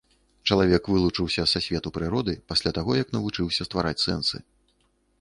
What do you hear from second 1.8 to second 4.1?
прыроды пасля таго, як навучыўся ствараць